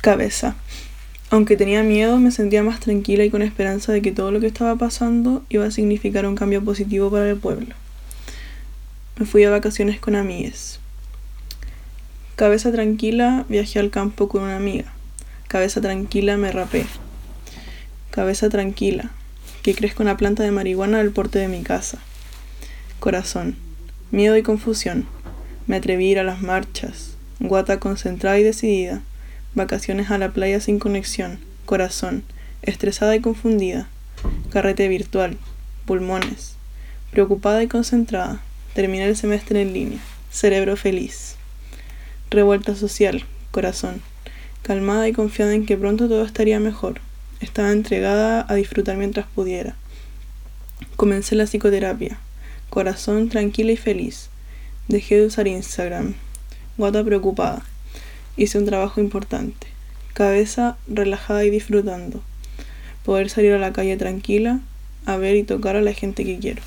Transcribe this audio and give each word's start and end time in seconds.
Cabeza. 0.00 0.56
Aunque 1.28 1.58
tenía 1.58 1.82
miedo, 1.82 2.18
me 2.18 2.30
sentía 2.30 2.62
más 2.62 2.80
tranquila 2.80 3.22
y 3.22 3.30
con 3.30 3.42
esperanza 3.42 3.92
de 3.92 4.00
que 4.00 4.12
todo 4.12 4.30
lo 4.30 4.40
que 4.40 4.46
estaba 4.46 4.74
pasando 4.76 5.44
iba 5.50 5.66
a 5.66 5.70
significar 5.70 6.24
un 6.24 6.36
cambio 6.36 6.64
positivo 6.64 7.10
para 7.10 7.28
el 7.28 7.36
pueblo. 7.36 7.74
Me 9.18 9.26
fui 9.26 9.44
a 9.44 9.50
vacaciones 9.50 10.00
con 10.00 10.16
amigues. 10.16 10.80
Cabeza 12.34 12.72
tranquila, 12.72 13.44
viajé 13.50 13.78
al 13.78 13.90
campo 13.90 14.28
con 14.28 14.44
una 14.44 14.56
amiga. 14.56 14.90
Cabeza 15.48 15.82
tranquila, 15.82 16.38
me 16.38 16.50
rapé. 16.50 16.86
Cabeza 18.10 18.48
tranquila, 18.48 19.10
que 19.62 19.74
crezco 19.74 20.02
una 20.02 20.16
planta 20.16 20.42
de 20.42 20.50
marihuana 20.50 21.00
al 21.00 21.10
porte 21.10 21.38
de 21.38 21.48
mi 21.48 21.62
casa. 21.62 21.98
Corazón, 23.00 23.56
miedo 24.10 24.38
y 24.38 24.42
confusión. 24.42 25.06
Me 25.66 25.76
atreví 25.76 26.08
a 26.08 26.10
ir 26.12 26.18
a 26.20 26.24
las 26.24 26.40
marchas. 26.40 27.16
Guata 27.38 27.78
concentrada 27.78 28.38
y 28.38 28.42
decidida. 28.42 29.02
Vacaciones 29.54 30.12
a 30.12 30.18
la 30.18 30.30
playa 30.30 30.60
sin 30.60 30.78
conexión. 30.78 31.40
Corazón, 31.66 32.22
estresada 32.62 33.16
y 33.16 33.20
confundida. 33.20 33.88
Carrete 34.50 34.86
virtual. 34.86 35.38
Pulmones. 35.86 36.54
Preocupada 37.10 37.60
y 37.60 37.66
concentrada. 37.66 38.40
Terminé 38.74 39.06
el 39.06 39.16
semestre 39.16 39.62
en 39.62 39.72
línea. 39.72 39.98
Cerebro 40.30 40.76
feliz. 40.76 41.34
Revuelta 42.30 42.76
social. 42.76 43.24
Corazón. 43.50 44.02
Calmada 44.62 45.08
y 45.08 45.12
confiada 45.12 45.52
en 45.52 45.66
que 45.66 45.76
pronto 45.76 46.08
todo 46.08 46.24
estaría 46.24 46.60
mejor. 46.60 47.00
Estaba 47.40 47.72
entregada 47.72 48.46
a 48.48 48.54
disfrutar 48.54 48.96
mientras 48.96 49.26
pudiera. 49.26 49.74
Comencé 50.94 51.34
la 51.34 51.46
psicoterapia. 51.46 52.20
Corazón 52.68 53.30
tranquila 53.30 53.72
y 53.72 53.76
feliz. 53.76 54.28
Dejé 54.86 55.16
de 55.16 55.26
usar 55.26 55.48
Instagram. 55.48 56.14
Guata 56.76 57.02
preocupada. 57.02 57.64
Hice 58.36 58.58
un 58.58 58.66
trabajo 58.66 59.00
importante. 59.00 59.66
Cabeza 60.14 60.76
relajada 60.88 61.44
y 61.44 61.50
disfrutando. 61.50 62.22
Poder 63.04 63.30
salir 63.30 63.52
a 63.52 63.58
la 63.58 63.72
calle 63.72 63.96
tranquila, 63.96 64.60
a 65.06 65.16
ver 65.16 65.36
y 65.36 65.42
tocar 65.42 65.76
a 65.76 65.82
la 65.82 65.92
gente 65.92 66.24
que 66.24 66.38
quiero. 66.38 66.62